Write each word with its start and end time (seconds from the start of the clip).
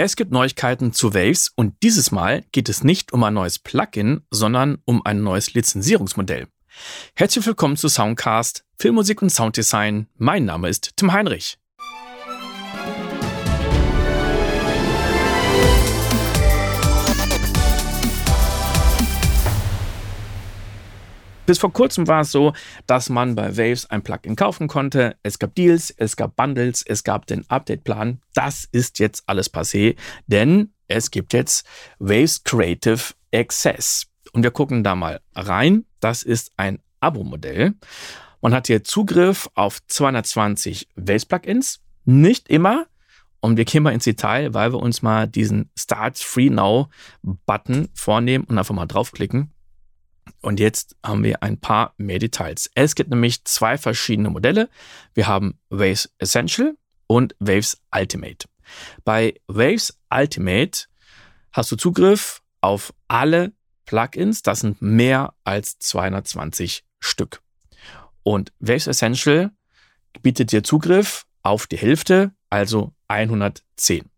Es 0.00 0.14
gibt 0.14 0.30
Neuigkeiten 0.30 0.92
zu 0.92 1.12
Waves 1.12 1.50
und 1.56 1.74
dieses 1.82 2.12
Mal 2.12 2.44
geht 2.52 2.68
es 2.68 2.84
nicht 2.84 3.12
um 3.12 3.24
ein 3.24 3.34
neues 3.34 3.58
Plugin, 3.58 4.20
sondern 4.30 4.78
um 4.84 5.04
ein 5.04 5.24
neues 5.24 5.54
Lizenzierungsmodell. 5.54 6.46
Herzlich 7.16 7.44
willkommen 7.44 7.76
zu 7.76 7.88
Soundcast, 7.88 8.64
Filmmusik 8.78 9.22
und 9.22 9.30
Sounddesign. 9.30 10.06
Mein 10.16 10.44
Name 10.44 10.68
ist 10.68 10.96
Tim 10.96 11.12
Heinrich. 11.12 11.58
Bis 21.48 21.58
vor 21.58 21.72
kurzem 21.72 22.06
war 22.06 22.20
es 22.20 22.30
so, 22.30 22.52
dass 22.86 23.08
man 23.08 23.34
bei 23.34 23.56
Waves 23.56 23.86
ein 23.86 24.02
Plugin 24.02 24.36
kaufen 24.36 24.68
konnte. 24.68 25.16
Es 25.22 25.38
gab 25.38 25.54
Deals, 25.54 25.88
es 25.88 26.14
gab 26.14 26.36
Bundles, 26.36 26.84
es 26.86 27.04
gab 27.04 27.24
den 27.24 27.48
Update-Plan. 27.48 28.20
Das 28.34 28.68
ist 28.70 28.98
jetzt 28.98 29.22
alles 29.24 29.50
passé, 29.50 29.96
denn 30.26 30.74
es 30.88 31.10
gibt 31.10 31.32
jetzt 31.32 31.66
Waves 32.00 32.44
Creative 32.44 33.14
Access. 33.32 34.08
Und 34.32 34.42
wir 34.42 34.50
gucken 34.50 34.84
da 34.84 34.94
mal 34.94 35.22
rein. 35.34 35.86
Das 36.00 36.22
ist 36.22 36.52
ein 36.58 36.80
Abo-Modell. 37.00 37.72
Man 38.42 38.52
hat 38.52 38.66
hier 38.66 38.84
Zugriff 38.84 39.48
auf 39.54 39.78
220 39.86 40.86
Waves-Plugins. 40.96 41.80
Nicht 42.04 42.50
immer. 42.50 42.88
Und 43.40 43.56
wir 43.56 43.64
gehen 43.64 43.84
mal 43.84 43.94
ins 43.94 44.04
Detail, 44.04 44.52
weil 44.52 44.74
wir 44.74 44.80
uns 44.80 45.00
mal 45.00 45.26
diesen 45.26 45.70
Start 45.78 46.18
Free 46.18 46.50
Now 46.50 46.90
Button 47.22 47.88
vornehmen 47.94 48.44
und 48.44 48.58
einfach 48.58 48.74
mal 48.74 48.84
draufklicken. 48.84 49.50
Und 50.40 50.60
jetzt 50.60 50.96
haben 51.04 51.24
wir 51.24 51.42
ein 51.42 51.58
paar 51.58 51.94
mehr 51.96 52.18
Details. 52.18 52.70
Es 52.74 52.94
gibt 52.94 53.10
nämlich 53.10 53.44
zwei 53.44 53.76
verschiedene 53.76 54.30
Modelle. 54.30 54.68
Wir 55.14 55.26
haben 55.26 55.58
Waves 55.68 56.12
Essential 56.18 56.76
und 57.06 57.34
Waves 57.40 57.80
Ultimate. 57.94 58.48
Bei 59.04 59.34
Waves 59.48 59.98
Ultimate 60.10 60.86
hast 61.52 61.72
du 61.72 61.76
Zugriff 61.76 62.42
auf 62.60 62.94
alle 63.08 63.52
Plugins. 63.86 64.42
Das 64.42 64.60
sind 64.60 64.80
mehr 64.80 65.34
als 65.44 65.78
220 65.78 66.84
Stück. 67.00 67.42
Und 68.22 68.52
Waves 68.60 68.86
Essential 68.86 69.50
bietet 70.22 70.52
dir 70.52 70.62
Zugriff 70.62 71.26
auf 71.42 71.66
die 71.66 71.78
Hälfte, 71.78 72.32
also 72.50 72.92
110. 73.08 74.08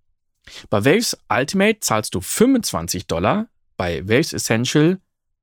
Bei 0.69 0.85
Waves 0.85 1.17
Ultimate 1.29 1.81
zahlst 1.81 2.15
du 2.15 2.21
25 2.21 3.07
Dollar, 3.07 3.49
bei 3.77 4.07
Waves 4.09 4.33
Essential 4.33 5.01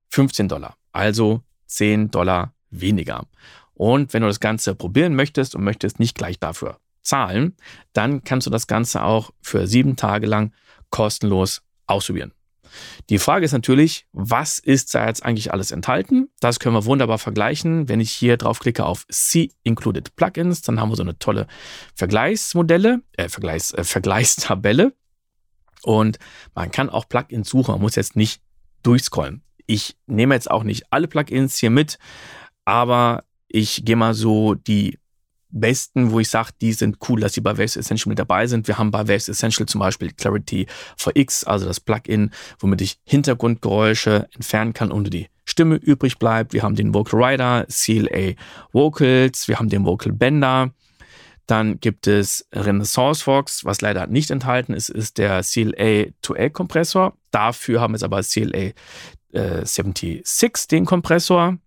15 0.10 0.48
Dollar, 0.48 0.77
also 0.98 1.44
10 1.68 2.12
Dollar 2.12 2.54
weniger. 2.70 3.26
Und 3.74 4.14
wenn 4.14 4.22
du 4.24 4.28
das 4.28 4.40
Ganze 4.40 4.76
probieren 4.76 5.16
möchtest 5.16 5.56
und 5.56 5.64
möchtest 5.64 6.00
nicht 6.00 6.18
gleich 6.18 6.40
dafür 6.40 6.80
zahlen, 7.04 7.56
dann 7.94 8.24
kannst 8.24 8.48
du 8.48 8.52
das 8.52 8.68
Ganze 8.68 9.04
auch 9.04 9.32
für 9.42 9.68
sieben 9.68 9.96
Tage 9.96 10.28
lang 10.28 10.52
kostenlos 10.90 11.62
ausprobieren. 11.86 12.34
Die 13.10 13.20
Frage 13.20 13.46
ist 13.46 13.54
natürlich, 13.54 14.08
was 14.12 14.60
ist 14.60 14.94
da 14.94 15.08
jetzt 15.08 15.24
eigentlich 15.24 15.54
alles 15.54 15.72
enthalten? 15.72 16.30
Das 16.40 16.60
können 16.60 16.76
wir 16.76 16.86
wunderbar 16.86 17.18
vergleichen. 17.18 17.88
Wenn 17.88 18.02
ich 18.02 18.12
hier 18.12 18.36
draufklicke 18.36 18.86
auf 18.86 19.06
See 19.10 19.52
Included 19.64 20.16
Plugins, 20.16 20.62
dann 20.64 20.80
haben 20.80 20.90
wir 20.90 20.96
so 20.96 21.04
eine 21.04 21.18
tolle 21.18 21.48
Vergleichsmodelle, 21.96 23.02
äh, 23.14 23.30
Vergleichs, 23.30 23.72
äh, 23.74 23.84
Vergleichstabelle. 23.84 24.94
Und 25.84 26.20
man 26.56 26.72
kann 26.72 26.90
auch 26.90 27.08
Plugins 27.08 27.50
suchen. 27.50 27.72
Man 27.72 27.82
muss 27.82 27.96
jetzt 27.96 28.16
nicht 28.16 28.42
durchscrollen. 28.84 29.44
Ich 29.68 29.96
nehme 30.08 30.34
jetzt 30.34 30.50
auch 30.50 30.64
nicht 30.64 30.86
alle 30.90 31.08
Plugins 31.08 31.58
hier 31.58 31.70
mit, 31.70 32.00
aber 32.66 33.24
ich 33.48 33.86
gehe 33.86 33.96
mal 33.96 34.14
so 34.14 34.56
die 34.56 34.98
besten, 35.50 36.12
wo 36.12 36.20
ich 36.20 36.30
sage, 36.30 36.52
die 36.62 36.74
sind 36.74 36.98
cool, 37.08 37.22
dass 37.22 37.34
sie 37.34 37.42
bei 37.42 37.58
Waves 37.58 37.78
Essential 37.78 38.10
mit 38.10 38.20
dabei 38.20 38.48
sind. 38.48 38.68
Wir 38.68 38.78
haben 38.78 38.92
bei 38.92 39.08
Waves 39.08 39.30
Essential 39.30 39.66
zum 39.66 39.80
Beispiel 39.80 40.12
Clarity 40.12 40.68
for 40.98 41.16
X, 41.16 41.44
also 41.44 41.66
das 41.66 41.80
Plugin, 41.80 42.32
womit 42.60 42.82
ich 42.82 43.00
Hintergrundgeräusche 43.04 44.28
entfernen 44.34 44.74
kann 44.74 44.92
und 44.92 45.14
die 45.14 45.28
Stimme 45.46 45.76
übrig 45.76 46.20
bleibt. 46.20 46.54
Wir 46.54 46.64
haben 46.64 46.76
den 46.76 46.94
Vocal 46.94 47.24
Rider, 47.24 47.66
CLA 47.70 48.34
Vocals, 48.74 49.48
wir 49.48 49.60
haben 49.60 49.70
den 49.70 49.86
Vocal 49.86 50.12
Bender. 50.12 50.72
Dann 51.46 51.80
gibt 51.80 52.08
es 52.08 52.46
Renaissance 52.54 53.24
Fox, 53.24 53.64
was 53.64 53.80
leider 53.80 54.08
nicht 54.08 54.32
enthalten 54.32 54.74
ist, 54.74 54.90
ist 54.90 55.18
der 55.18 55.44
CLA 55.44 56.12
2A 56.22 56.50
Kompressor. 56.50 57.18
Dafür 57.32 57.80
haben 57.80 57.94
wir 57.94 57.96
jetzt 57.96 58.04
aber 58.04 58.22
CLA 58.22 58.74
76 59.32 60.68
den 60.68 60.86
Kompressor. 60.86 61.58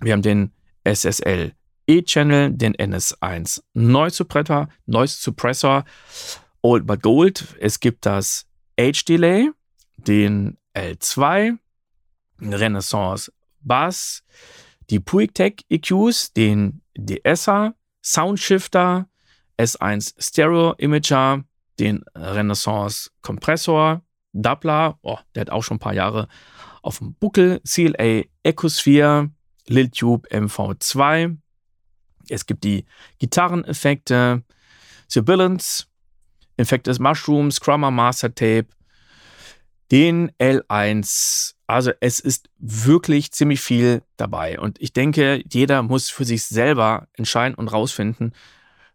Wir 0.00 0.12
haben 0.12 0.22
den 0.22 0.52
SSL 0.84 1.52
E-Channel, 1.86 2.52
den 2.52 2.74
NS1 2.74 3.62
Noise 3.74 4.24
Suppressor, 5.20 5.84
Old 6.62 6.86
but 6.86 7.02
Gold. 7.02 7.56
Es 7.60 7.80
gibt 7.80 8.06
das 8.06 8.46
H-Delay, 8.78 9.50
den 9.96 10.58
L2, 10.74 11.58
den 12.40 12.54
Renaissance 12.54 13.32
Bass, 13.60 14.22
die 14.90 15.00
Puig 15.00 15.34
Tech 15.34 15.64
EQs, 15.68 16.32
den 16.32 16.82
DSer, 16.96 17.74
Soundshifter, 18.02 19.08
S1 19.58 20.14
Stereo 20.18 20.74
Imager, 20.78 21.44
den 21.78 22.04
Renaissance 22.14 23.10
Kompressor, 23.22 24.02
Doppler, 24.32 24.98
oh, 25.02 25.18
der 25.34 25.42
hat 25.42 25.50
auch 25.50 25.62
schon 25.62 25.76
ein 25.76 25.80
paar 25.80 25.94
Jahre 25.94 26.28
auf 26.82 26.98
dem 26.98 27.14
Buckel, 27.14 27.60
CLA 27.66 28.24
Ecosphere, 28.42 29.30
Liltube 29.66 30.28
MV2. 30.28 31.36
Es 32.28 32.46
gibt 32.46 32.64
die 32.64 32.84
Gitarreneffekte, 33.18 34.42
Sibilance, 35.08 35.86
Infected 36.56 37.00
Mushrooms, 37.00 37.60
Chroma 37.60 37.90
Master 37.90 38.34
Tape, 38.34 38.68
den 39.90 40.30
L1. 40.32 41.54
Also 41.66 41.92
es 42.00 42.20
ist 42.20 42.48
wirklich 42.58 43.32
ziemlich 43.32 43.60
viel 43.60 44.02
dabei. 44.16 44.58
Und 44.58 44.80
ich 44.80 44.92
denke, 44.92 45.42
jeder 45.50 45.82
muss 45.82 46.10
für 46.10 46.24
sich 46.24 46.44
selber 46.44 47.08
entscheiden 47.14 47.54
und 47.54 47.68
rausfinden, 47.68 48.32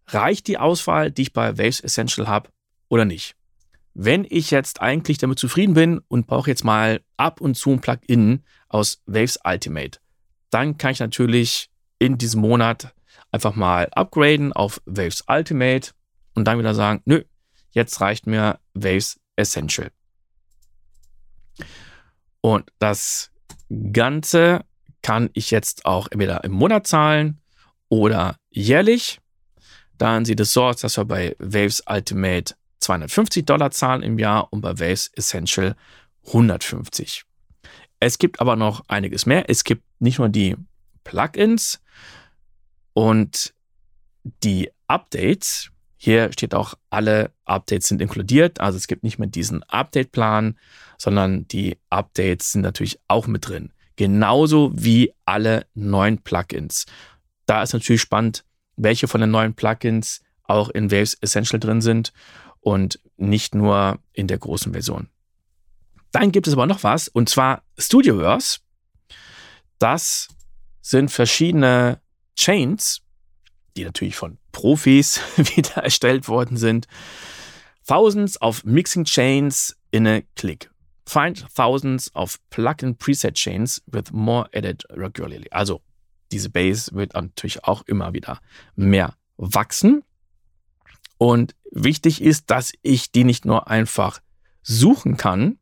reicht 0.08 0.48
die 0.48 0.58
Auswahl, 0.58 1.12
die 1.12 1.24
ich 1.24 1.34
bei 1.34 1.58
Waves 1.58 1.80
Essential 1.80 2.28
habe 2.28 2.50
oder 2.90 3.06
nicht. 3.06 3.36
Wenn 4.00 4.28
ich 4.30 4.52
jetzt 4.52 4.80
eigentlich 4.80 5.18
damit 5.18 5.40
zufrieden 5.40 5.74
bin 5.74 6.02
und 6.08 6.28
brauche 6.28 6.52
jetzt 6.52 6.64
mal 6.64 7.02
ab 7.18 7.42
und 7.42 7.56
zu 7.56 7.72
ein 7.72 7.82
Plugin 7.82 8.44
aus 8.70 9.02
Waves 9.08 9.40
Ultimate, 9.44 9.98
dann 10.52 10.78
kann 10.78 10.92
ich 10.92 11.00
natürlich 11.00 11.72
in 11.98 12.20
diesem 12.20 12.42
Monat 12.42 12.94
einfach 13.32 13.56
mal 13.56 13.90
upgraden 13.94 14.54
auf 14.54 14.80
Waves 14.86 15.24
Ultimate 15.28 15.94
und 16.36 16.46
dann 16.46 16.60
wieder 16.60 16.76
sagen, 16.76 17.02
nö, 17.06 17.24
jetzt 17.72 18.00
reicht 18.00 18.28
mir 18.28 18.60
Waves 18.76 19.20
Essential. 19.36 19.90
Und 22.42 22.70
das 22.78 23.32
Ganze 23.92 24.64
kann 25.02 25.32
ich 25.34 25.50
jetzt 25.50 25.86
auch 25.86 26.08
entweder 26.12 26.44
im 26.44 26.52
Monat 26.52 26.86
zahlen 26.86 27.42
oder 27.90 28.36
jährlich. 28.52 29.20
Dann 29.98 30.24
sieht 30.24 30.40
es 30.40 30.54
so 30.54 30.66
aus, 30.66 30.82
dass 30.82 30.98
wir 30.98 31.06
bei 31.06 31.36
Waves 31.40 31.82
Ultimate 31.90 32.54
250 32.88 33.46
Dollar 33.46 33.72
zahlen 33.72 34.02
im 34.02 34.18
Jahr 34.18 34.52
und 34.52 34.62
bei 34.62 34.80
Waves 34.80 35.12
Essential 35.14 35.76
150. 36.28 37.24
Es 38.00 38.18
gibt 38.18 38.40
aber 38.40 38.56
noch 38.56 38.84
einiges 38.88 39.26
mehr. 39.26 39.50
Es 39.50 39.64
gibt 39.64 39.84
nicht 40.00 40.20
nur 40.20 40.30
die 40.30 40.56
Plugins 41.04 41.82
und 42.94 43.54
die 44.44 44.72
Updates. 44.88 45.70
Hier 45.98 46.32
steht 46.32 46.54
auch, 46.54 46.76
alle 46.90 47.32
Updates 47.44 47.90
sind 47.90 48.02
inkludiert. 48.02 48.62
Also 48.62 48.78
es 48.78 48.88
gibt 48.88 49.04
nicht 49.04 49.20
mehr 49.20 49.28
diesen 49.28 49.64
Update-Plan, 49.64 50.58
sondern 50.98 51.48
die 51.48 51.78
Updates 51.90 52.54
sind 52.54 52.62
natürlich 52.62 53.00
auch 53.08 53.28
mit 53.28 53.50
drin. 53.50 53.74
Genauso 53.98 54.72
wie 54.74 55.14
alle 55.26 55.66
neuen 55.74 56.20
Plugins. 56.20 56.86
Da 57.48 57.64
ist 57.64 57.74
natürlich 57.74 58.02
spannend, 58.02 58.46
welche 58.78 59.08
von 59.08 59.20
den 59.20 59.32
neuen 59.32 59.56
Plugins 59.56 60.22
auch 60.44 60.70
in 60.70 60.92
Waves 60.92 61.16
Essential 61.16 61.60
drin 61.60 61.82
sind 61.82 62.14
und 62.68 63.00
nicht 63.16 63.56
nur 63.56 63.98
in 64.12 64.28
der 64.28 64.40
großen 64.40 64.74
Version. 64.74 65.08
Dann 66.12 66.34
gibt 66.34 66.48
es 66.48 66.54
aber 66.54 66.66
noch 66.66 66.84
was, 66.84 67.08
und 67.08 67.30
zwar 67.30 67.64
Studioverse. 67.78 68.60
Das 69.80 70.28
sind 70.82 71.10
verschiedene 71.10 72.02
Chains, 72.36 73.04
die 73.78 73.86
natürlich 73.86 74.18
von 74.18 74.38
Profis 74.52 75.22
wieder 75.38 75.82
erstellt 75.82 76.28
worden 76.28 76.58
sind. 76.58 76.88
Thousands 77.88 78.42
of 78.42 78.66
Mixing 78.66 79.06
Chains 79.06 79.78
in 79.92 80.06
a 80.06 80.24
click. 80.36 80.70
Find 81.06 81.46
thousands 81.56 82.14
of 82.16 82.38
Plugin 82.50 82.98
Preset 82.98 83.36
Chains 83.36 83.82
with 83.86 84.12
more 84.12 84.50
added 84.54 84.84
regularly. 84.90 85.48
Also 85.52 85.82
diese 86.34 86.50
Base 86.50 86.92
wird 86.94 87.14
natürlich 87.14 87.64
auch 87.64 87.84
immer 87.84 88.12
wieder 88.12 88.42
mehr 88.76 89.16
wachsen. 89.38 90.04
Und 91.18 91.56
wichtig 91.72 92.22
ist, 92.22 92.50
dass 92.50 92.74
ich 92.82 93.12
die 93.12 93.24
nicht 93.24 93.46
nur 93.46 93.68
einfach 93.68 94.20
suchen 94.62 95.18
kann, 95.18 95.60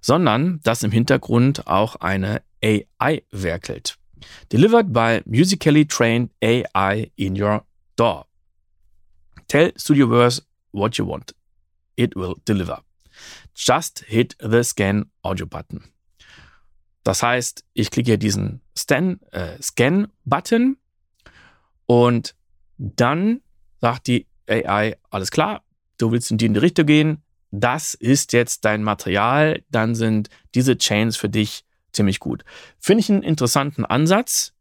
sondern 0.00 0.60
dass 0.62 0.82
im 0.82 0.92
Hintergrund 0.92 1.66
auch 1.66 1.96
eine 1.96 2.42
AI 2.62 3.22
werkelt. 3.30 3.96
Delivered 4.52 4.92
by 4.92 5.20
musically 5.26 5.86
trained 5.86 6.30
AI 6.42 7.10
in 7.16 7.40
your 7.40 7.64
door. 7.96 8.26
Tell 9.48 9.72
Studioverse 9.76 10.42
what 10.72 10.96
you 10.96 11.06
want. 11.06 11.34
it 11.98 12.14
will 12.14 12.36
deliver. 12.46 12.82
Just 13.54 14.04
hit 14.06 14.36
the 14.40 14.62
Scan 14.62 15.10
Audio 15.22 15.46
Button. 15.46 15.82
Das 17.02 17.22
heißt, 17.22 17.64
ich 17.74 17.90
klicke 17.90 18.12
hier 18.12 18.18
diesen 18.18 18.60
Scan, 18.76 19.20
äh, 19.32 19.60
Scan-Button 19.60 20.76
und 21.86 22.36
dann 22.78 23.40
sagt 23.80 24.06
die 24.06 24.27
AI, 24.48 24.96
alles 25.10 25.30
klar, 25.30 25.62
du 25.98 26.12
willst 26.12 26.30
in 26.30 26.38
die, 26.38 26.46
Richtung 26.46 26.86
gehen, 26.86 27.22
das 27.50 27.94
ist 27.94 28.32
jetzt 28.32 28.64
dein 28.64 28.82
Material, 28.82 29.62
dann 29.70 29.94
sind 29.94 30.28
diese 30.54 30.76
Chains 30.76 31.16
für 31.16 31.28
dich 31.28 31.64
ziemlich 31.92 32.20
gut. 32.20 32.44
Finde 32.78 33.00
ich 33.00 33.10
einen 33.10 33.22
interessanten 33.22 33.84
Ansatz. 33.84 34.52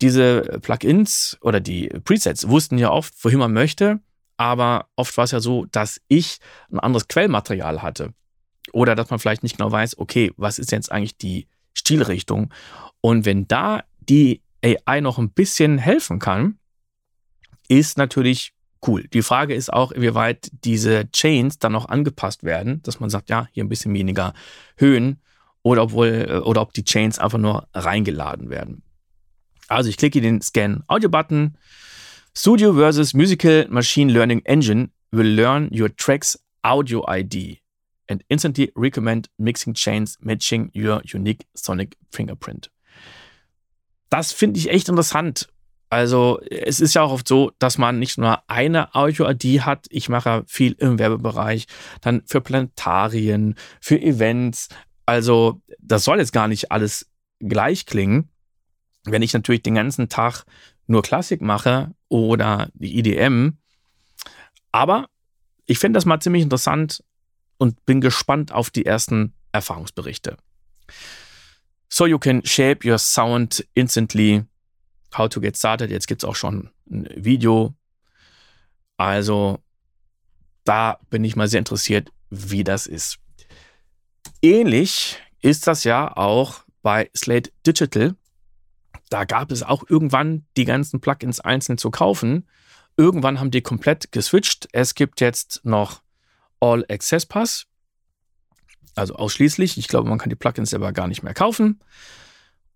Diese 0.00 0.58
Plugins 0.62 1.36
oder 1.42 1.60
die 1.60 1.88
Presets 2.04 2.48
wussten 2.48 2.78
ja 2.78 2.90
oft, 2.90 3.12
wohin 3.22 3.38
man 3.38 3.52
möchte, 3.52 4.00
aber 4.38 4.88
oft 4.96 5.14
war 5.18 5.24
es 5.24 5.32
ja 5.32 5.40
so, 5.40 5.66
dass 5.66 6.00
ich 6.08 6.38
ein 6.72 6.80
anderes 6.80 7.08
Quellmaterial 7.08 7.82
hatte. 7.82 8.14
Oder 8.72 8.94
dass 8.94 9.10
man 9.10 9.18
vielleicht 9.18 9.42
nicht 9.42 9.58
genau 9.58 9.70
weiß, 9.70 9.98
okay, 9.98 10.32
was 10.36 10.58
ist 10.58 10.72
jetzt 10.72 10.90
eigentlich 10.90 11.18
die 11.18 11.48
Stilrichtung? 11.74 12.52
Und 13.02 13.26
wenn 13.26 13.46
da 13.48 13.84
die 13.98 14.42
AI 14.64 15.00
noch 15.02 15.18
ein 15.18 15.30
bisschen 15.30 15.76
helfen 15.76 16.18
kann, 16.18 16.58
ist 17.68 17.98
natürlich 17.98 18.54
cool. 18.86 19.06
Die 19.08 19.22
Frage 19.22 19.54
ist 19.54 19.72
auch, 19.72 19.92
inwieweit 19.92 20.50
diese 20.64 21.10
Chains 21.12 21.58
dann 21.58 21.72
noch 21.72 21.88
angepasst 21.88 22.44
werden, 22.44 22.82
dass 22.82 23.00
man 23.00 23.10
sagt, 23.10 23.30
ja, 23.30 23.48
hier 23.52 23.64
ein 23.64 23.68
bisschen 23.68 23.94
weniger 23.94 24.34
Höhen 24.76 25.20
oder 25.62 25.82
obwohl, 25.82 26.26
äh, 26.28 26.36
oder 26.38 26.62
ob 26.62 26.72
die 26.72 26.84
Chains 26.84 27.18
einfach 27.18 27.38
nur 27.38 27.68
reingeladen 27.74 28.50
werden. 28.50 28.82
Also 29.68 29.88
ich 29.88 29.96
klicke 29.96 30.20
den 30.20 30.42
Scan 30.42 30.82
Audio 30.88 31.08
Button. 31.08 31.56
Studio 32.36 32.74
versus 32.74 33.14
Musical 33.14 33.66
Machine 33.68 34.12
Learning 34.12 34.40
Engine 34.44 34.90
will 35.10 35.26
learn 35.26 35.70
your 35.72 35.94
track's 35.94 36.38
audio 36.62 37.04
ID 37.08 37.60
and 38.08 38.24
instantly 38.28 38.72
recommend 38.74 39.28
mixing 39.38 39.74
chains 39.74 40.16
matching 40.20 40.70
your 40.74 41.02
unique 41.04 41.46
sonic 41.54 41.96
fingerprint. 42.10 42.70
Das 44.10 44.32
finde 44.32 44.58
ich 44.58 44.70
echt 44.70 44.88
interessant. 44.88 45.48
Also 45.90 46.40
es 46.48 46.80
ist 46.80 46.94
ja 46.94 47.02
auch 47.02 47.12
oft 47.12 47.26
so, 47.26 47.52
dass 47.58 47.76
man 47.76 47.98
nicht 47.98 48.16
nur 48.16 48.48
eine 48.48 48.94
Audio-ID 48.94 49.62
hat. 49.62 49.86
Ich 49.90 50.08
mache 50.08 50.44
viel 50.46 50.72
im 50.78 50.98
Werbebereich, 51.00 51.66
dann 52.00 52.22
für 52.26 52.40
Planetarien, 52.40 53.56
für 53.80 54.00
Events, 54.00 54.68
also 55.04 55.60
das 55.80 56.04
soll 56.04 56.18
jetzt 56.18 56.32
gar 56.32 56.46
nicht 56.46 56.70
alles 56.70 57.10
gleich 57.40 57.86
klingen. 57.86 58.28
Wenn 59.04 59.22
ich 59.22 59.32
natürlich 59.32 59.62
den 59.62 59.74
ganzen 59.74 60.08
Tag 60.08 60.44
nur 60.86 61.02
Klassik 61.02 61.40
mache 61.40 61.92
oder 62.08 62.68
die 62.74 62.96
IDM. 62.96 63.58
Aber 64.70 65.08
ich 65.66 65.80
finde 65.80 65.96
das 65.96 66.04
mal 66.04 66.20
ziemlich 66.20 66.42
interessant 66.42 67.02
und 67.58 67.84
bin 67.86 68.00
gespannt 68.00 68.52
auf 68.52 68.70
die 68.70 68.86
ersten 68.86 69.34
Erfahrungsberichte. 69.50 70.36
So 71.88 72.06
you 72.06 72.20
can 72.20 72.44
shape 72.44 72.88
your 72.88 72.98
sound 72.98 73.66
instantly. 73.74 74.44
How 75.16 75.28
to 75.28 75.40
get 75.40 75.56
started. 75.56 75.90
Jetzt 75.90 76.06
gibt 76.06 76.22
es 76.22 76.28
auch 76.28 76.36
schon 76.36 76.70
ein 76.90 77.08
Video. 77.16 77.74
Also 78.96 79.58
da 80.64 80.98
bin 81.10 81.24
ich 81.24 81.36
mal 81.36 81.48
sehr 81.48 81.58
interessiert, 81.58 82.12
wie 82.28 82.64
das 82.64 82.86
ist. 82.86 83.18
Ähnlich 84.42 85.18
ist 85.40 85.66
das 85.66 85.84
ja 85.84 86.16
auch 86.16 86.62
bei 86.82 87.10
Slate 87.16 87.50
Digital. 87.66 88.14
Da 89.08 89.24
gab 89.24 89.50
es 89.50 89.62
auch 89.62 89.84
irgendwann 89.88 90.46
die 90.56 90.64
ganzen 90.64 91.00
Plugins 91.00 91.40
einzeln 91.40 91.78
zu 91.78 91.90
kaufen. 91.90 92.46
Irgendwann 92.96 93.40
haben 93.40 93.50
die 93.50 93.62
komplett 93.62 94.12
geswitcht. 94.12 94.68
Es 94.72 94.94
gibt 94.94 95.20
jetzt 95.20 95.64
noch 95.64 96.02
All 96.60 96.84
Access 96.88 97.26
Pass. 97.26 97.66
Also 98.94 99.14
ausschließlich. 99.14 99.78
Ich 99.78 99.88
glaube, 99.88 100.08
man 100.08 100.18
kann 100.18 100.30
die 100.30 100.36
Plugins 100.36 100.70
selber 100.70 100.92
gar 100.92 101.08
nicht 101.08 101.22
mehr 101.22 101.34
kaufen. 101.34 101.80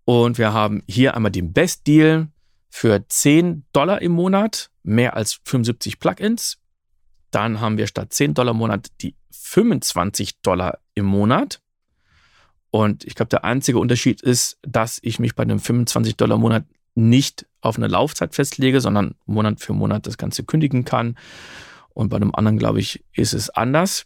Und 0.05 0.37
wir 0.37 0.53
haben 0.53 0.83
hier 0.87 1.15
einmal 1.15 1.31
den 1.31 1.51
Best 1.51 1.87
Deal 1.87 2.27
für 2.69 3.05
10 3.07 3.65
Dollar 3.73 4.01
im 4.01 4.11
Monat, 4.11 4.69
mehr 4.83 5.15
als 5.15 5.39
75 5.43 5.99
Plugins. 5.99 6.57
Dann 7.31 7.59
haben 7.59 7.77
wir 7.77 7.87
statt 7.87 8.13
10 8.13 8.35
Dollar 8.35 8.51
im 8.51 8.57
Monat 8.57 8.87
die 9.01 9.15
25 9.31 10.41
Dollar 10.41 10.79
im 10.93 11.05
Monat. 11.05 11.59
Und 12.69 13.03
ich 13.03 13.15
glaube, 13.15 13.29
der 13.29 13.43
einzige 13.43 13.79
Unterschied 13.79 14.21
ist, 14.21 14.59
dass 14.61 14.99
ich 15.01 15.19
mich 15.19 15.35
bei 15.35 15.43
einem 15.43 15.59
25 15.59 16.17
Dollar 16.17 16.35
im 16.35 16.41
Monat 16.41 16.65
nicht 16.93 17.47
auf 17.61 17.77
eine 17.77 17.87
Laufzeit 17.87 18.35
festlege, 18.35 18.81
sondern 18.81 19.15
Monat 19.25 19.59
für 19.59 19.73
Monat 19.73 20.05
das 20.07 20.17
Ganze 20.17 20.43
kündigen 20.43 20.85
kann. 20.85 21.17
Und 21.93 22.09
bei 22.09 22.17
einem 22.17 22.35
anderen, 22.35 22.59
glaube 22.59 22.79
ich, 22.79 23.03
ist 23.13 23.33
es 23.33 23.49
anders. 23.49 24.05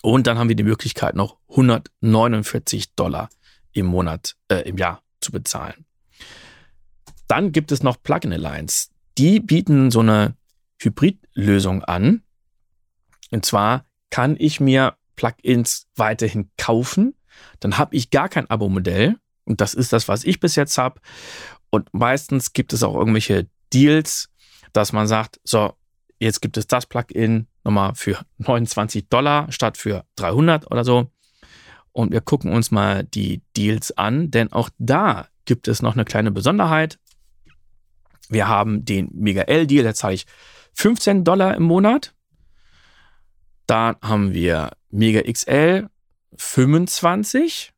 Und 0.00 0.26
dann 0.26 0.38
haben 0.38 0.48
wir 0.48 0.56
die 0.56 0.62
Möglichkeit, 0.62 1.14
noch 1.14 1.36
149 1.50 2.94
Dollar 2.94 3.28
im 3.72 3.86
Monat, 3.86 4.36
äh, 4.48 4.68
im 4.68 4.78
Jahr 4.78 5.02
zu 5.20 5.32
bezahlen. 5.32 5.84
Dann 7.28 7.52
gibt 7.52 7.72
es 7.72 7.82
noch 7.82 8.02
Plugin 8.02 8.32
Alliance. 8.32 8.88
Die 9.18 9.40
bieten 9.40 9.90
so 9.90 10.00
eine 10.00 10.36
Hybridlösung 10.78 11.84
an. 11.84 12.22
Und 13.30 13.46
zwar 13.46 13.86
kann 14.10 14.36
ich 14.38 14.60
mir 14.60 14.96
Plugins 15.16 15.86
weiterhin 15.96 16.50
kaufen. 16.58 17.14
Dann 17.60 17.78
habe 17.78 17.96
ich 17.96 18.10
gar 18.10 18.28
kein 18.28 18.50
Abo-Modell. 18.50 19.16
Und 19.44 19.60
das 19.60 19.74
ist 19.74 19.92
das, 19.92 20.08
was 20.08 20.24
ich 20.24 20.40
bis 20.40 20.56
jetzt 20.56 20.76
habe. 20.78 21.00
Und 21.70 21.92
meistens 21.94 22.52
gibt 22.52 22.72
es 22.72 22.82
auch 22.82 22.94
irgendwelche 22.94 23.48
Deals, 23.72 24.28
dass 24.72 24.92
man 24.92 25.06
sagt, 25.06 25.40
so, 25.44 25.72
jetzt 26.18 26.40
gibt 26.40 26.56
es 26.56 26.66
das 26.66 26.86
Plugin 26.86 27.46
nochmal 27.64 27.94
für 27.94 28.18
29 28.38 29.08
Dollar 29.08 29.50
statt 29.50 29.76
für 29.78 30.04
300 30.16 30.70
oder 30.70 30.84
so. 30.84 31.10
Und 31.92 32.12
wir 32.12 32.20
gucken 32.22 32.52
uns 32.52 32.70
mal 32.70 33.04
die 33.04 33.42
Deals 33.56 33.96
an, 33.96 34.30
denn 34.30 34.52
auch 34.52 34.70
da 34.78 35.28
gibt 35.44 35.68
es 35.68 35.82
noch 35.82 35.94
eine 35.94 36.04
kleine 36.04 36.30
Besonderheit. 36.30 36.98
Wir 38.28 38.48
haben 38.48 38.84
den 38.84 39.10
Mega 39.12 39.42
L-Deal, 39.42 39.84
da 39.84 39.94
zahle 39.94 40.14
ich 40.14 40.26
15 40.74 41.24
Dollar 41.24 41.54
im 41.54 41.64
Monat. 41.64 42.14
Dann 43.66 43.96
haben 44.02 44.32
wir 44.32 44.70
Mega 44.90 45.20
XL 45.30 45.88
25 46.36 47.72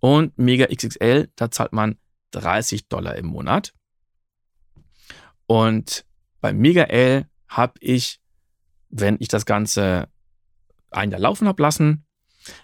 und 0.00 0.38
Mega 0.38 0.66
XXL, 0.66 1.28
da 1.36 1.50
zahlt 1.50 1.72
man 1.72 1.96
30 2.30 2.88
Dollar 2.88 3.16
im 3.16 3.26
Monat. 3.26 3.74
Und 5.46 6.04
beim 6.40 6.58
Mega 6.58 6.84
L 6.84 7.26
habe 7.48 7.74
ich, 7.80 8.20
wenn 8.88 9.16
ich 9.20 9.28
das 9.28 9.46
Ganze 9.46 10.08
ein 10.90 11.10
Jahr 11.10 11.20
laufen 11.20 11.48
habe 11.48 11.62
lassen, 11.62 12.05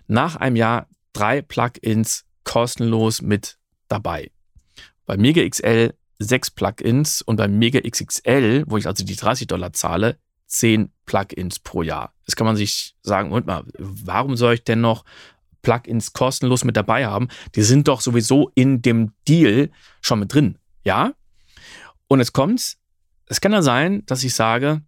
nach 0.06 0.36
einem 0.36 0.56
Jahr 0.56 0.88
drei 1.12 1.42
Plugins 1.42 2.24
kostenlos 2.44 3.22
mit 3.22 3.58
dabei. 3.88 4.30
Bei 5.06 5.16
Mega 5.16 5.46
XL 5.48 5.94
sechs 6.18 6.50
Plugins 6.50 7.22
und 7.22 7.36
beim 7.36 7.58
Mega 7.58 7.80
XXL, 7.80 8.64
wo 8.66 8.76
ich 8.76 8.86
also 8.86 9.04
die 9.04 9.16
30 9.16 9.46
Dollar 9.46 9.72
zahle, 9.72 10.18
zehn 10.46 10.92
Plugins 11.06 11.58
pro 11.58 11.82
Jahr. 11.82 12.14
Das 12.26 12.36
kann 12.36 12.46
man 12.46 12.56
sich 12.56 12.94
sagen, 13.02 13.30
Moment 13.30 13.46
mal, 13.46 13.64
warum 13.78 14.36
soll 14.36 14.54
ich 14.54 14.64
denn 14.64 14.80
noch 14.80 15.04
Plugins 15.62 16.12
kostenlos 16.12 16.64
mit 16.64 16.76
dabei 16.76 17.06
haben? 17.06 17.28
Die 17.54 17.62
sind 17.62 17.88
doch 17.88 18.00
sowieso 18.00 18.50
in 18.54 18.82
dem 18.82 19.12
Deal 19.26 19.70
schon 20.00 20.20
mit 20.20 20.32
drin. 20.32 20.58
Ja? 20.84 21.14
Und 22.08 22.18
jetzt 22.18 22.32
kommt's. 22.32 22.78
Es 23.26 23.40
kann 23.40 23.52
ja 23.52 23.62
sein, 23.62 24.04
dass 24.06 24.24
ich 24.24 24.34
sage, 24.34 24.82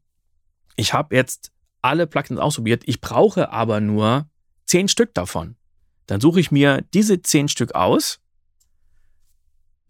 ich 0.77 0.93
habe 0.93 1.15
jetzt 1.15 1.53
alle 1.81 2.07
Plugins 2.07 2.41
ausprobiert, 2.41 2.83
ich 2.87 3.01
brauche 3.01 3.51
aber 3.51 3.81
nur 3.81 4.29
zehn 4.67 4.89
Stück 4.89 5.15
davon. 5.15 5.57
Dann 6.07 6.21
suche 6.21 6.41
ich 6.41 6.51
mir 6.51 6.83
diese 6.93 7.23
zehn 7.23 7.49
Stück 7.49 7.75
aus. 7.75 8.21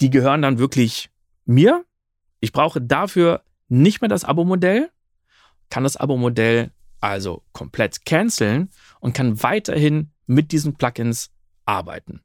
Die 0.00 0.10
gehören 0.10 0.42
dann 0.42 0.58
wirklich 0.58 1.10
mir. 1.44 1.84
Ich 2.40 2.52
brauche 2.52 2.80
dafür 2.80 3.42
nicht 3.68 4.00
mehr 4.00 4.08
das 4.08 4.24
Abo-Modell, 4.24 4.90
kann 5.70 5.84
das 5.84 5.96
Abo-Modell 5.96 6.70
also 7.00 7.42
komplett 7.52 8.04
canceln 8.06 8.70
und 9.00 9.14
kann 9.14 9.42
weiterhin 9.42 10.10
mit 10.26 10.52
diesen 10.52 10.74
Plugins 10.74 11.30
arbeiten. 11.66 12.22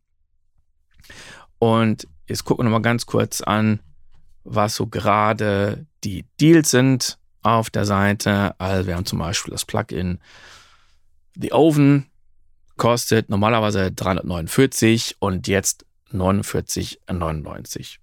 Und 1.57 2.07
jetzt 2.27 2.45
gucken 2.45 2.65
wir 2.65 2.69
nochmal 2.69 2.81
ganz 2.81 3.05
kurz 3.05 3.41
an, 3.41 3.81
was 4.43 4.75
so 4.75 4.87
gerade 4.87 5.85
die 6.03 6.25
Deals 6.39 6.71
sind 6.71 7.19
auf 7.41 7.69
der 7.69 7.85
Seite. 7.85 8.55
Also 8.59 8.87
wir 8.87 8.95
haben 8.95 9.05
zum 9.05 9.19
Beispiel 9.19 9.51
das 9.51 9.65
Plugin 9.65 10.19
The 11.35 11.51
Oven, 11.51 12.08
kostet 12.79 13.29
normalerweise 13.29 13.91
349 13.91 15.17
und 15.19 15.47
jetzt 15.47 15.85
49,99. 16.11 17.97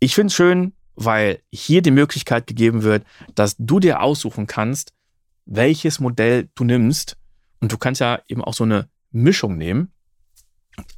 Ich 0.00 0.14
finde 0.14 0.26
es 0.26 0.34
schön, 0.34 0.74
weil 0.96 1.40
hier 1.50 1.80
die 1.80 1.90
Möglichkeit 1.90 2.46
gegeben 2.46 2.82
wird, 2.82 3.04
dass 3.34 3.56
du 3.58 3.80
dir 3.80 4.02
aussuchen 4.02 4.46
kannst, 4.46 4.92
welches 5.46 6.00
Modell 6.00 6.50
du 6.54 6.64
nimmst. 6.64 7.16
Und 7.60 7.72
du 7.72 7.78
kannst 7.78 8.02
ja 8.02 8.20
eben 8.28 8.44
auch 8.44 8.54
so 8.54 8.64
eine 8.64 8.90
Mischung 9.12 9.56
nehmen. 9.56 9.92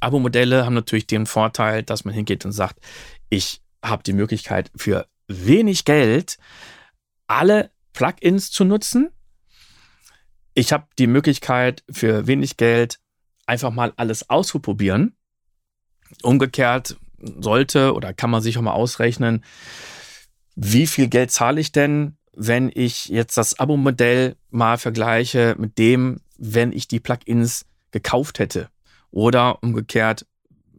Abo-Modelle 0.01 0.65
haben 0.65 0.73
natürlich 0.73 1.07
den 1.07 1.25
Vorteil, 1.25 1.83
dass 1.83 2.03
man 2.03 2.13
hingeht 2.13 2.43
und 2.43 2.51
sagt, 2.51 2.79
ich 3.29 3.61
habe 3.83 4.03
die 4.03 4.13
Möglichkeit 4.13 4.71
für 4.75 5.07
wenig 5.27 5.85
Geld 5.85 6.37
alle 7.27 7.71
Plugins 7.93 8.51
zu 8.51 8.65
nutzen. 8.65 9.09
Ich 10.59 10.73
habe 10.73 10.87
die 10.97 11.07
Möglichkeit 11.07 11.85
für 11.89 12.27
wenig 12.27 12.57
Geld 12.57 12.99
einfach 13.45 13.71
mal 13.71 13.93
alles 13.95 14.29
auszuprobieren. 14.29 15.15
Umgekehrt 16.21 16.97
sollte 17.17 17.93
oder 17.93 18.13
kann 18.13 18.29
man 18.29 18.41
sich 18.41 18.57
auch 18.57 18.61
mal 18.61 18.73
ausrechnen, 18.73 19.45
wie 20.57 20.85
viel 20.85 21.07
Geld 21.07 21.31
zahle 21.31 21.61
ich 21.61 21.71
denn, 21.71 22.17
wenn 22.33 22.69
ich 22.73 23.05
jetzt 23.05 23.37
das 23.37 23.57
Abo-Modell 23.57 24.35
mal 24.49 24.77
vergleiche 24.77 25.55
mit 25.57 25.77
dem, 25.77 26.19
wenn 26.37 26.73
ich 26.73 26.89
die 26.89 26.99
Plugins 26.99 27.65
gekauft 27.91 28.39
hätte. 28.39 28.69
Oder 29.11 29.63
umgekehrt, 29.63 30.27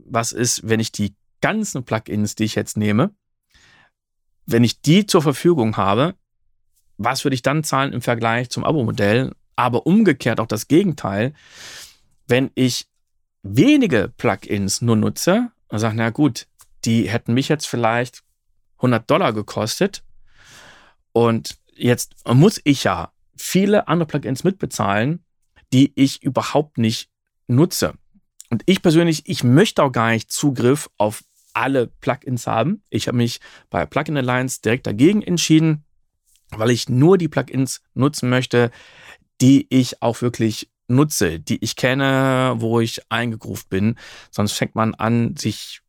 was 0.04 0.32
ist, 0.32 0.68
wenn 0.68 0.80
ich 0.80 0.92
die 0.92 1.14
ganzen 1.40 1.84
Plugins, 1.84 2.34
die 2.34 2.44
ich 2.44 2.54
jetzt 2.54 2.76
nehme, 2.76 3.14
wenn 4.44 4.62
ich 4.62 4.82
die 4.82 5.06
zur 5.06 5.22
Verfügung 5.22 5.78
habe, 5.78 6.16
was 6.98 7.24
würde 7.24 7.34
ich 7.34 7.40
dann 7.40 7.64
zahlen 7.64 7.94
im 7.94 8.02
Vergleich 8.02 8.50
zum 8.50 8.62
Abo-Modell? 8.62 9.32
Aber 9.56 9.86
umgekehrt 9.86 10.40
auch 10.40 10.46
das 10.46 10.68
Gegenteil. 10.68 11.34
Wenn 12.26 12.50
ich 12.54 12.86
wenige 13.42 14.12
Plugins 14.16 14.82
nur 14.82 14.96
nutze 14.96 15.50
und 15.68 15.78
sage, 15.78 15.96
na 15.96 16.10
gut, 16.10 16.46
die 16.84 17.08
hätten 17.08 17.34
mich 17.34 17.48
jetzt 17.48 17.66
vielleicht 17.66 18.22
100 18.76 19.10
Dollar 19.10 19.32
gekostet 19.32 20.02
und 21.12 21.58
jetzt 21.74 22.14
muss 22.26 22.60
ich 22.64 22.84
ja 22.84 23.12
viele 23.36 23.88
andere 23.88 24.06
Plugins 24.06 24.44
mitbezahlen, 24.44 25.24
die 25.72 25.92
ich 25.94 26.22
überhaupt 26.22 26.78
nicht 26.78 27.10
nutze. 27.46 27.94
Und 28.50 28.62
ich 28.66 28.82
persönlich, 28.82 29.22
ich 29.26 29.44
möchte 29.44 29.82
auch 29.82 29.92
gar 29.92 30.10
nicht 30.10 30.30
Zugriff 30.30 30.90
auf 30.98 31.22
alle 31.52 31.86
Plugins 31.86 32.46
haben. 32.46 32.82
Ich 32.90 33.08
habe 33.08 33.16
mich 33.16 33.40
bei 33.70 33.86
Plugin 33.86 34.16
Alliance 34.16 34.60
direkt 34.62 34.86
dagegen 34.86 35.22
entschieden, 35.22 35.84
weil 36.50 36.70
ich 36.70 36.88
nur 36.88 37.18
die 37.18 37.28
Plugins 37.28 37.82
nutzen 37.94 38.28
möchte, 38.28 38.70
die 39.40 39.66
ich 39.70 40.02
auch 40.02 40.20
wirklich 40.22 40.70
nutze, 40.88 41.40
die 41.40 41.62
ich 41.62 41.76
kenne, 41.76 42.54
wo 42.56 42.80
ich 42.80 43.00
eingegruft 43.10 43.68
bin. 43.68 43.96
Sonst 44.30 44.52
fängt 44.52 44.74
man 44.74 44.94
an, 44.94 45.36
sich 45.36 45.80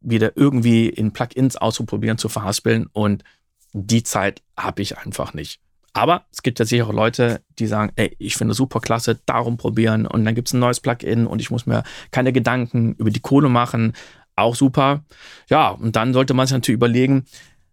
wieder 0.00 0.36
irgendwie 0.36 0.88
in 0.88 1.12
Plugins 1.12 1.56
auszuprobieren, 1.56 2.18
zu 2.18 2.28
verhaspeln 2.28 2.86
und 2.92 3.24
die 3.72 4.02
Zeit 4.02 4.42
habe 4.56 4.82
ich 4.82 4.98
einfach 4.98 5.34
nicht. 5.34 5.60
Aber 5.92 6.26
es 6.30 6.42
gibt 6.42 6.58
ja 6.58 6.64
sicher 6.64 6.86
auch 6.86 6.92
Leute, 6.92 7.42
die 7.58 7.66
sagen, 7.66 7.92
ey, 7.96 8.14
ich 8.18 8.36
finde 8.36 8.54
super 8.54 8.80
klasse, 8.80 9.20
darum 9.26 9.56
probieren 9.56 10.06
und 10.06 10.24
dann 10.24 10.34
gibt 10.34 10.48
es 10.48 10.54
ein 10.54 10.60
neues 10.60 10.80
Plugin 10.80 11.26
und 11.26 11.40
ich 11.40 11.50
muss 11.50 11.66
mir 11.66 11.82
keine 12.10 12.32
Gedanken 12.32 12.94
über 12.94 13.10
die 13.10 13.20
Kohle 13.20 13.48
machen. 13.48 13.94
Auch 14.36 14.54
super. 14.54 15.04
Ja, 15.48 15.70
und 15.70 15.96
dann 15.96 16.12
sollte 16.12 16.34
man 16.34 16.46
sich 16.46 16.52
natürlich 16.54 16.76
überlegen, 16.76 17.24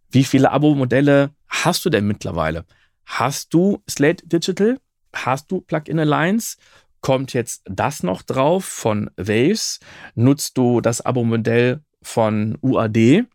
wie 0.09 0.23
viele 0.23 0.51
Abo-Modelle 0.51 1.31
hast 1.47 1.85
du 1.85 1.89
denn 1.89 2.07
mittlerweile? 2.07 2.65
Hast 3.05 3.53
du 3.53 3.83
Slate 3.87 4.25
Digital? 4.27 4.77
Hast 5.15 5.51
du 5.51 5.61
Plugin 5.61 5.99
Alliance? 5.99 6.57
Kommt 7.01 7.33
jetzt 7.33 7.61
das 7.65 8.03
noch 8.03 8.21
drauf 8.21 8.65
von 8.65 9.09
Waves? 9.15 9.79
Nutzt 10.15 10.57
du 10.57 10.81
das 10.81 11.01
Abo-Modell 11.01 11.81
von 12.01 12.57
UAD? 12.61 13.25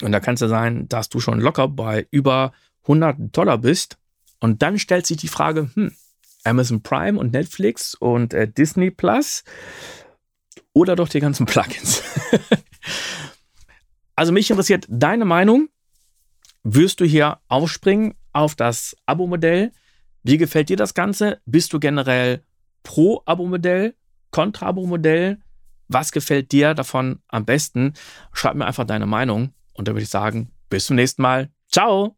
Und 0.00 0.12
da 0.12 0.20
kann 0.20 0.34
es 0.34 0.40
ja 0.40 0.48
sein, 0.48 0.88
dass 0.88 1.08
du 1.08 1.20
schon 1.20 1.40
locker 1.40 1.68
bei 1.68 2.06
über 2.10 2.52
100 2.82 3.36
Dollar 3.36 3.58
bist. 3.58 3.98
Und 4.40 4.62
dann 4.62 4.78
stellt 4.78 5.06
sich 5.06 5.16
die 5.16 5.28
Frage, 5.28 5.70
hm, 5.74 5.92
Amazon 6.44 6.82
Prime 6.82 7.18
und 7.18 7.32
Netflix 7.32 7.94
und 7.94 8.32
äh, 8.32 8.48
Disney 8.48 8.90
Plus 8.90 9.44
oder 10.72 10.96
doch 10.96 11.08
die 11.08 11.20
ganzen 11.20 11.46
Plugins. 11.46 12.02
also 14.14 14.32
mich 14.32 14.50
interessiert 14.50 14.86
deine 14.88 15.24
Meinung. 15.24 15.68
Wirst 16.62 17.00
du 17.00 17.04
hier 17.04 17.38
aufspringen 17.48 18.14
auf 18.32 18.54
das 18.54 18.96
Abo-Modell? 19.06 19.72
Wie 20.22 20.36
gefällt 20.36 20.68
dir 20.68 20.76
das 20.76 20.94
Ganze? 20.94 21.40
Bist 21.46 21.72
du 21.72 21.80
generell 21.80 22.42
pro 22.82 23.22
Abo-Modell, 23.24 23.94
kontra 24.30 24.66
Abo-Modell? 24.66 25.38
Was 25.88 26.12
gefällt 26.12 26.52
dir 26.52 26.74
davon 26.74 27.20
am 27.28 27.44
besten? 27.44 27.94
Schreib 28.32 28.56
mir 28.56 28.66
einfach 28.66 28.84
deine 28.84 29.06
Meinung. 29.06 29.54
Und 29.72 29.88
dann 29.88 29.94
würde 29.94 30.02
ich 30.02 30.10
sagen, 30.10 30.50
bis 30.68 30.86
zum 30.86 30.96
nächsten 30.96 31.22
Mal. 31.22 31.50
Ciao! 31.70 32.17